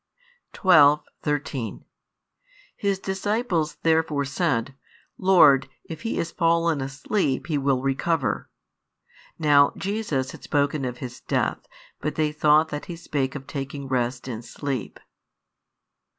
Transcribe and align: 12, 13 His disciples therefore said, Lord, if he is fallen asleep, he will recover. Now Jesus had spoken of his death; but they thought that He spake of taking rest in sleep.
12, 0.53 1.03
13 1.21 1.85
His 2.75 2.97
disciples 2.97 3.75
therefore 3.83 4.25
said, 4.25 4.73
Lord, 5.19 5.69
if 5.83 6.01
he 6.01 6.17
is 6.17 6.31
fallen 6.31 6.81
asleep, 6.81 7.45
he 7.45 7.59
will 7.59 7.83
recover. 7.83 8.49
Now 9.37 9.73
Jesus 9.77 10.31
had 10.31 10.41
spoken 10.41 10.85
of 10.85 10.97
his 10.97 11.19
death; 11.19 11.67
but 11.99 12.15
they 12.15 12.31
thought 12.31 12.69
that 12.69 12.85
He 12.85 12.95
spake 12.95 13.35
of 13.35 13.45
taking 13.45 13.87
rest 13.87 14.27
in 14.27 14.41
sleep. 14.41 14.99